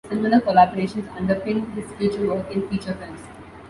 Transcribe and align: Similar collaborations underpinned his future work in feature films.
Similar 0.09 0.39
collaborations 0.41 1.15
underpinned 1.15 1.73
his 1.75 1.91
future 1.93 2.25
work 2.25 2.49
in 2.49 2.67
feature 2.69 2.95
films. 2.95 3.21